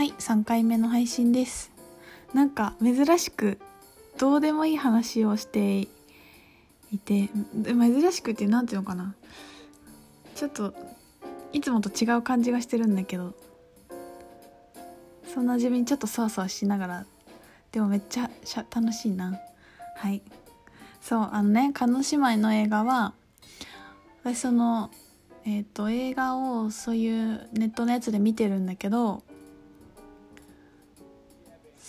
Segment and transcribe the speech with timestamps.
[0.00, 1.70] はい3回目の配信です。
[2.32, 3.58] なんか珍しく
[4.16, 5.88] どうでもいい話をしてい
[7.04, 7.28] て
[7.66, 9.14] 珍しくって何ていうのかな。
[10.34, 10.72] ちょっと
[11.52, 13.34] いつもと違う感じがしてるんだけど
[15.34, 17.06] そんな自分にちょっとそわそわしながら
[17.70, 18.30] でもめっちゃ
[18.74, 19.38] 楽しいな。
[19.96, 20.22] はい。
[21.02, 23.12] そうあのね叶姉妹の映画は
[24.24, 24.90] 私その
[25.44, 29.24] えっ、ー、と映画をそういうネットのやつで見てるんだけど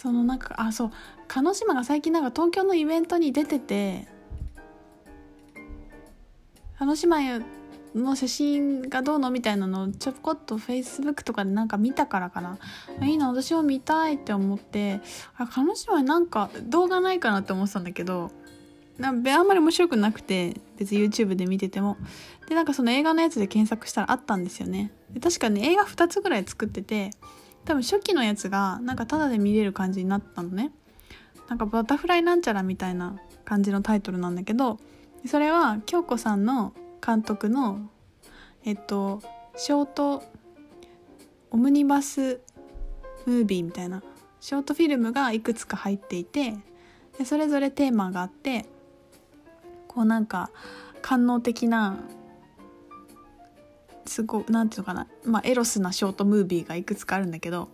[0.02, 0.91] そのなんかあそう。
[1.28, 4.08] 鹿児島が最近なんか東京のイベントに出てて
[6.80, 7.20] 鹿児島
[7.94, 12.58] の写真がどうのみたいなのをちょこっとフェイスブックとかでなんか見たからかな。
[13.04, 15.02] いいな私も見たいって思って。
[15.38, 18.32] あ鹿児島になんか動画ないかなって思ってたんだけど
[18.98, 21.98] なんあんまり面白くなくて別に YouTube で見てても。
[22.49, 24.91] でなんかその映画のやつで検索したらあったんですよね。
[25.12, 27.12] で確かね映画2つぐらい作ってて
[27.66, 30.72] 多分初期のやつがなんかタダで見れる感じになったのね。
[31.48, 34.80] なんかバタフライなんちゃらみたいな感じのタイトルなんだけど
[35.26, 36.74] それは京子さんの
[37.05, 37.90] 監督の
[38.63, 39.22] えっと
[39.58, 40.24] ショート
[41.50, 42.40] オムニバス
[43.26, 44.02] ムービーみたいな
[44.40, 46.55] ショートフィルムがいくつか入っていて
[47.18, 48.66] でそれぞれテーマがあって
[49.90, 50.52] こうなんか
[51.02, 51.98] 官能的な
[54.12, 57.70] すごなんていうのかな、まあ、エロスなショートムービーがいくつかあるんだけど。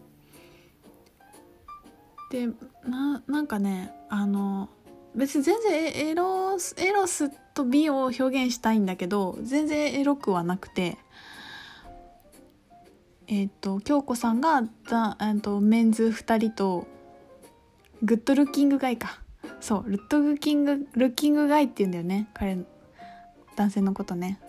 [2.29, 2.47] で
[2.83, 4.69] ななんかねあの
[5.15, 10.97] 別に全然エロスエロスと美を表現したいんだけど全然エロくはなくて。
[13.29, 16.87] えっ、ー、と京子さんがザ、えーと、メンズ2人と
[18.01, 19.19] グッドルッキングガイか。
[19.59, 22.29] そうルッドルッキングルッキングガイって言うんだよね。
[22.33, 22.57] 彼
[23.57, 24.39] 男性のことね。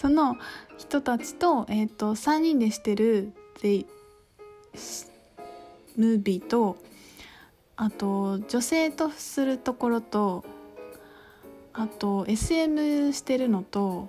[0.00, 0.36] その
[0.78, 3.84] 人たちと,、えーと、3人でしてるで
[5.96, 6.76] ムービーと
[7.76, 10.44] あと女性とするところと
[11.72, 14.08] あと SM してるのと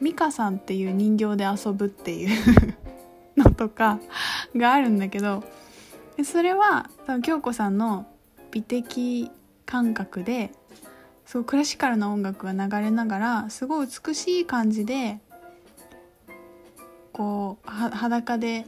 [0.00, 2.76] 美香さんっていう人形で遊ぶっていう
[3.36, 3.98] のとか
[4.54, 5.42] があるんだけど
[6.24, 8.06] それは多分京子さんの
[8.52, 9.30] 美的
[9.66, 10.52] 感覚で
[11.30, 15.20] すごいクラシカルな音楽が流れながらすごい美しい感じで
[17.12, 18.66] こう裸で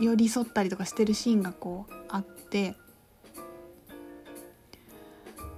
[0.00, 2.76] 寄り添ったりとかしてるシーンがこうあって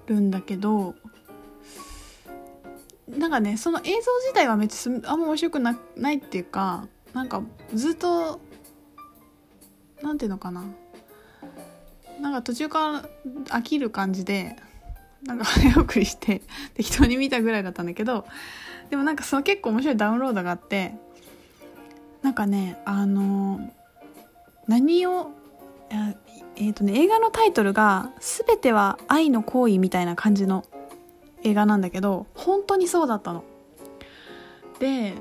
[0.07, 0.95] るんだけど
[3.07, 7.43] なんかねその映像自体はめっちゃあんま面白くなないっていうかなんか
[7.75, 8.41] ずっと
[10.01, 10.65] なんていうのかな。
[12.19, 13.09] なんか途中から
[13.59, 14.57] 飽きる感じで
[15.25, 16.43] なんか早送りして
[16.75, 18.27] 適当に見たぐらいだったんだけど
[18.91, 20.95] でもなんかその結構面白いダウンロードがあって
[22.23, 23.73] なんかねあの
[24.67, 25.31] 何を
[26.57, 28.13] えーとね、映画のタイトルが
[28.47, 30.65] 「全ては愛の行為」みたいな感じの
[31.43, 33.45] 映画なんだけど本当にそうだったの。
[34.79, 35.15] で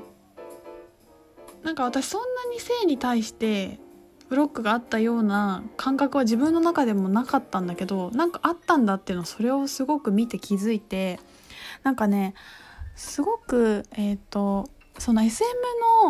[1.62, 3.78] なんか私そんなに性に対して
[4.34, 11.20] ブロックがあったような感覚は自分の中でもなかったんだけどなんかあったんだっていうのそれをすごく見て気づいて
[11.84, 12.34] なんかね
[12.96, 14.68] すごくえっ、ー、と
[14.98, 15.48] その SM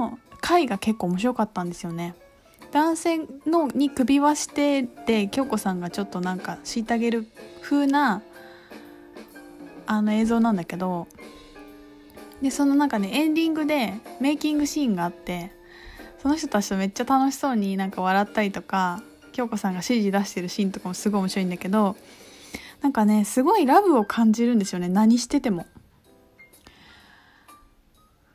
[0.00, 2.14] の回が結構面白かったんですよね。
[2.72, 7.26] 男性のに首輪してで京子さんがちょっとなんか虐げる
[7.60, 8.22] 風な
[9.86, 11.08] あの映像なんだけど
[12.40, 15.52] でその中ねエンディングでメイキングシーンがあって
[16.24, 19.02] その人たちとめっちゃ楽しそうになんか笑ったりとか
[19.32, 21.96] 京子さんが指示出してるシーンとかもすごい面白いんだけど
[22.80, 24.88] なんかねすごいラブを感じるんですよね。
[24.88, 25.66] 何してても。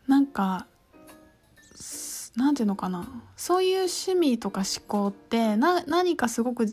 [0.07, 0.67] なんか
[2.35, 3.07] 何ていうのかな。
[3.35, 6.67] そういう趣味とか思考ってな何かすごく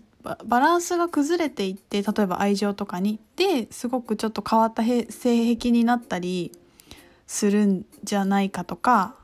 [0.45, 3.19] バランスが崩れていって例えば愛情とかに。
[3.37, 6.53] ですごくちょっと変わった性癖になったり
[7.27, 9.15] するんじゃないかとか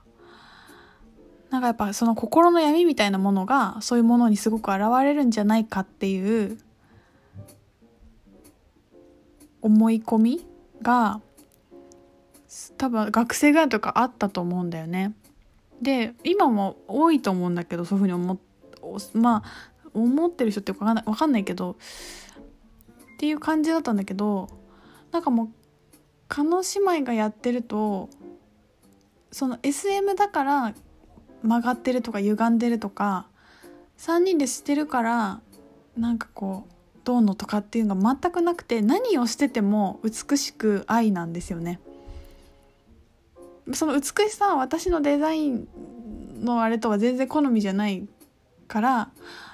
[1.52, 6.58] なんかやっぱその心の闇みたいなものがそういうものにすごく現れるんじゃないかっていう
[9.60, 10.46] 思い込み
[10.80, 11.20] が
[12.78, 15.12] 多分学生ぐらいとかあったと思うんだよね。
[15.82, 18.38] で今も多いと思うんだけどそういうふうに思っ
[19.12, 21.76] まあ思ってる人って分かんない分かんないけどっ
[23.18, 24.48] ていう感じだったんだけど
[25.10, 25.48] なんかもう
[26.28, 28.08] 叶姉妹がやってると
[29.30, 30.74] その SM だから
[31.42, 33.26] 曲がってるとか歪んでるとか
[33.98, 35.40] 3人でしてるから
[35.96, 36.72] なんかこう
[37.04, 41.80] どうのとかっていうのが全くなくて何をしてても美しく愛なんですよね。
[43.72, 45.68] その美しさは私のデザイン
[46.40, 48.08] のあれとは全然好みじゃない
[48.66, 49.10] から、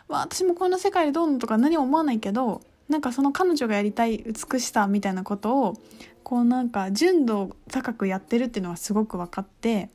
[0.08, 5.74] まあ、私もこんな世界でどうのとか何も思わないけどなんかその彼女がやりたい美しさみたいなことを
[6.22, 9.90] こうなんか純度高くやってるっていうのがすごく分かって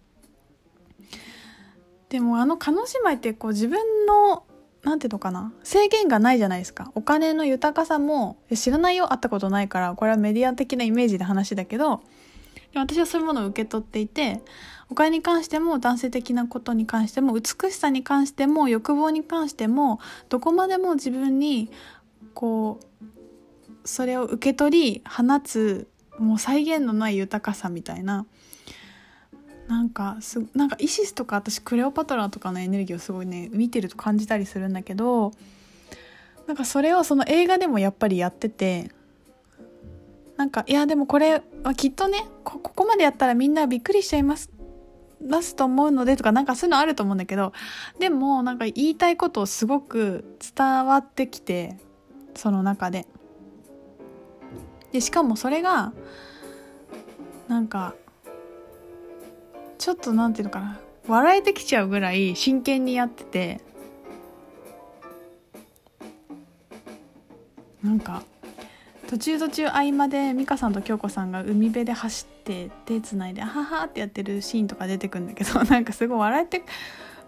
[2.14, 4.46] でもあの叶姉妹ってこう自分の
[4.84, 6.92] なんていうのかな制限がないじゃないですか。
[6.94, 12.04] お金の豊かさも知らないよ会ったことないからこれはメディア的なイメージで話だけど
[12.76, 14.44] 私はそういうものを受け取っていて
[14.92, 20.00] お金に関しても男性的なことに関しても美しさに関しても欲望に関しても
[20.30, 21.72] どこまでも自分に
[22.36, 23.08] こう
[23.86, 25.88] それを受け取り放つ
[26.20, 28.28] もう再現のない豊かさみたいな
[29.68, 35.32] なんかすなんかイシスとか私クレオパトラとかのエネルギーをすごいね見てると感じたりするんだけど
[36.48, 38.92] なんかそれをその映画でもやっぱりやってて
[40.36, 44.52] なんかいやでもこれはきっとねここまでやったらみんなびっくりしちゃいます
[45.26, 47.54] ますと思うのでとかなんかそういうのあると思うんだけど
[48.00, 51.78] でもなんか言いたいことをすごく伝わってきて
[52.36, 53.08] その中で。
[54.92, 55.92] でしかもそれが
[57.48, 57.96] なんか
[59.84, 60.80] ちょっとなんていうのかな。
[61.10, 63.60] 笑えてきちゃうぐらい真剣にやってて。
[67.84, 68.24] なんか
[69.10, 76.64] 途中途中合間で美香さんと京子さんが海辺で走って手つないで「はは」ってやってるシーンとか出てくるんだけど なんかすごい笑えて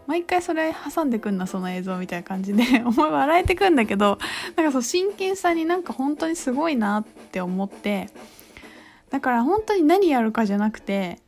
[0.08, 2.64] 毎回それ挟んでくんなその映像みたいな感じで。
[2.88, 4.18] 思い笑えてくんだけど
[4.56, 8.08] なんかそう真剣さになんか本当にすごいなって思って。
[9.10, 11.20] だから本当に何やるかじゃなくて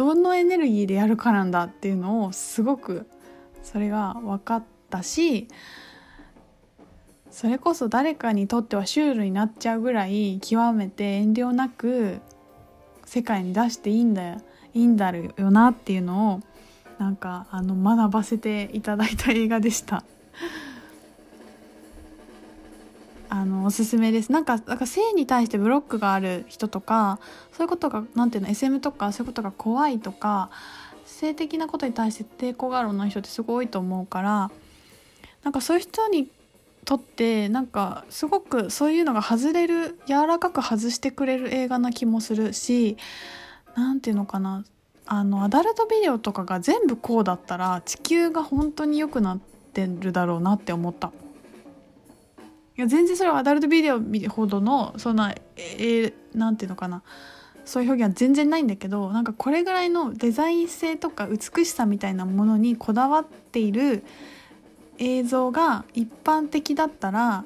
[0.00, 3.06] どのエネルギーでやるかなんだっていうのをすごく
[3.62, 5.46] それが分かったし
[7.30, 12.20] それこそ誰かにとってはシュールになっちゃうぐらい極めて遠慮なく
[13.04, 14.40] 世界に出していいんだよ
[14.72, 16.40] いいんだよなっていうのを
[16.98, 20.02] なんかあの学ばせていただいた映画でした。
[23.32, 24.32] あのおすすめです。
[24.32, 27.20] なんかなんか性に対してブロックがある人とか
[27.52, 30.50] そういうことがなんていうの SM とかそういうことが怖いとか
[31.06, 34.50] 性的なことに対して抵抗がある女の人ってすごい多いと思うから
[35.44, 36.28] なんかそういう人に
[36.84, 42.96] とってなんかすごくそういうのが外れる柔らかく外してくれる映画な気もするし
[43.76, 44.64] 何ていうのかな
[45.06, 49.38] あのアダルトビデオとかが全部こうだったら地球が本当に良くなっ
[49.72, 51.12] てるだろうなって思った。
[52.80, 57.02] いや全然それはアダルトビデオ見るほどのそんなえー、ていうのかな。
[57.66, 64.02] そういう表現は全然ないんだけどなんかこれぐらいのデザイン性とか美しさみたいなものにこだわっている
[64.96, 67.44] 映像が一般的だったら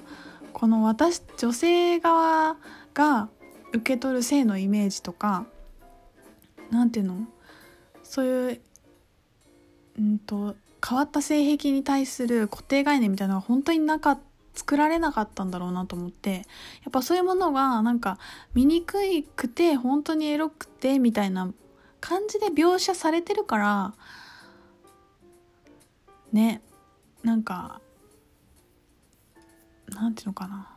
[0.53, 2.57] この私女性側
[2.95, 3.29] が
[3.73, 5.47] 受け取る性のイメージとか
[6.71, 7.17] 何ていうの？
[8.05, 8.61] そういう、
[9.99, 10.55] うんと、
[10.89, 14.23] 変わった性癖に対する固定概念みたいなのが本当になかった
[14.55, 16.41] 作られなかったんだろうなと思ってや
[16.89, 18.19] っぱそういうものがなんか
[18.55, 21.53] 醜くて本当にエロくてみたいな
[22.01, 23.95] 感じで描写されてるから
[26.33, 26.63] ね
[27.23, 27.81] なんか
[29.89, 30.71] なんていうのかな。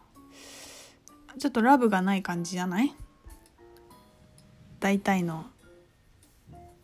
[1.39, 2.95] ちょっとラブがない感じじゃない？
[4.79, 5.45] 大体の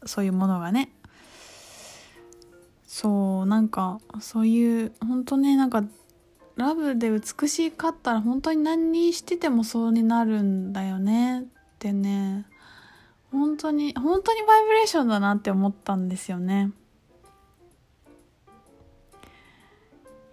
[0.06, 0.90] そういうものがね。
[2.86, 5.83] そうなんかそういう本当ねなんか
[6.56, 11.42] ラブで美しかったら本当に何にしててもそうになるんだよね。
[11.42, 11.45] っ
[11.80, 12.45] てね。
[13.31, 16.72] 本当に本当にバイブレーションだなって思ったんですよね。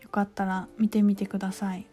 [0.02, 1.86] よかったら見てみてください。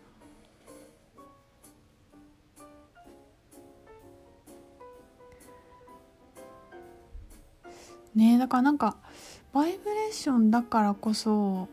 [8.13, 8.97] ねだからなんか
[9.53, 11.69] バイブレーションだからこそ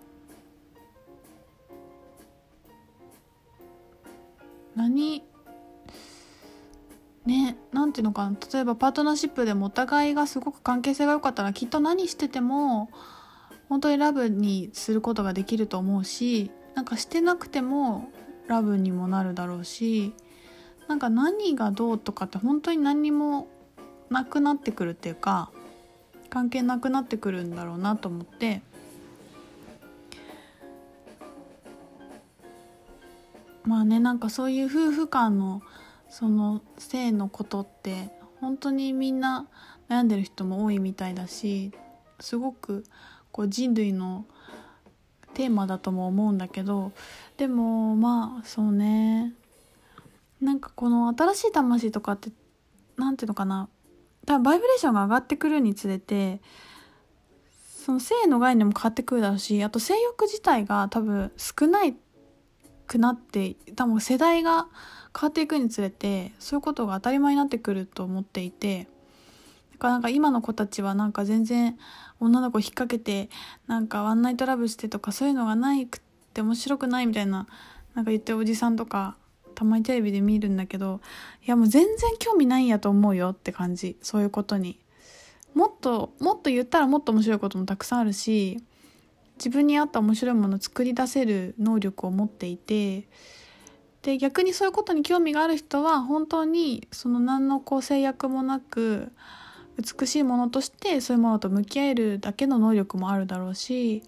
[4.77, 5.23] 何？
[7.27, 8.37] ねなんていうのかな？
[8.53, 12.91] 例えばパートナーシップでもお互いがすごく関係性が良かったらきっと何してても
[13.71, 18.11] 本当にラブにすることができると思うしなんかしてなくても
[18.47, 20.13] ラブにもなるだろうし
[20.87, 23.49] なんか何がどうとかって本当に何にも
[24.11, 25.51] なくなってくるっていうか
[26.29, 28.61] 関係なくなってくるんだろうなと思って
[33.75, 35.61] まあねなんかそういう夫婦間の
[36.09, 38.09] その性のことって
[38.41, 39.49] 本当にみんな
[39.89, 41.73] 悩んでる人も多いみたいだし
[42.21, 42.85] すごく
[43.33, 44.27] こう人類の
[45.35, 46.93] テーマだとも思うんだけど
[47.37, 49.33] でもまあそうね。
[50.41, 52.31] なんかこの新しい魂とかって
[52.97, 53.69] 何ていうのかな。
[54.25, 56.41] 多分バイブレーションが上がってくるにつれて
[57.85, 61.97] その性の概念も変わってくるだろうしあと性欲自体が多分少ない
[62.87, 64.67] くなって多分世代が
[65.19, 68.89] 変わっていくにつれてそういうことが当たり前になってくると思っていて
[69.73, 71.79] だからなんか今の子たちはなんか全然
[72.21, 73.31] 女の子引っ掛けて
[73.67, 76.01] なんかワンナイトラブしてとかそういうのがないくっ
[76.33, 77.47] て面白くないみたいな
[77.95, 79.17] なんか言ってるおじさんとか
[79.55, 81.01] たまにテレビで見るんだけど
[81.45, 83.97] いやもう全然興味ないんやと思うよって感じ。
[84.03, 84.81] そういうことに。
[85.55, 88.61] もっともっと言ったらもっと面白いこともたくさんあるし
[89.37, 93.09] 自分に合った面白いものを作り出せる能力を持っていて
[94.03, 99.11] で逆にそういうことに興味がある人は本当にその何のこう制約もなく
[99.77, 104.03] 美しいものとしてそういうものと向き合えるだけの能力もあるだろうし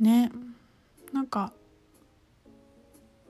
[0.00, 0.30] ね
[1.12, 1.52] なんか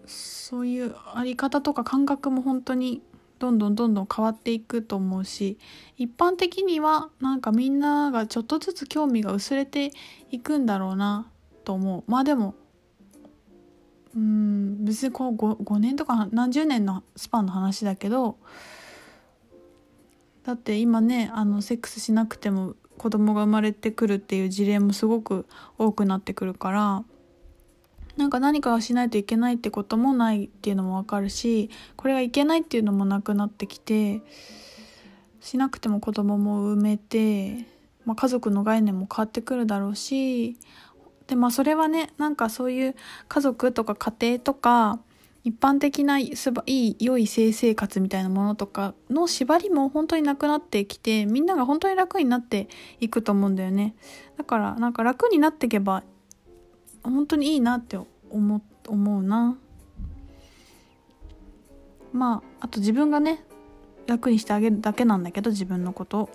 [0.06, 3.02] そういうあり方とか感覚も本当に
[3.38, 5.58] どんどんどんどん変わっていくと思うし
[5.96, 9.92] 一般的にはなんかみんながちょっとずつ興味が薄れて
[10.30, 11.30] いくんだろうな
[11.64, 12.10] と思う。
[12.10, 12.54] まあでも
[14.16, 18.38] うん別にこう 5, 5年とか何十年のスパンの話だけど
[20.44, 25.46] だって今ねあのセックスしなくても子供が生まれてくるっていう事例もすごく
[25.78, 27.04] 多くなってくるから
[28.18, 34.22] なんか何かをしないといけないってこともないっていうのもわかるしこれがいけないっていうのもなくなってきて
[35.40, 37.64] しなくても子供も産めて、
[38.04, 40.56] まあ、家族の概念も変わってくるだろうし
[41.28, 42.96] でまあそれはねなんかそういう
[43.28, 44.98] 家族とか家庭とか
[45.44, 46.32] 一般的ない
[46.66, 53.94] い良い性生活みたいなものとかの縛りも本当になくなってきてみんなが本当に楽になっていくと思うんだよね。
[54.36, 56.02] だからなんか楽になっていけば
[57.10, 57.98] 本当にいいなって
[58.30, 59.58] 思思うな。
[62.12, 63.44] まああと自分がね
[64.06, 66.30] 楽にしてあげるだけなんだけど自分のこと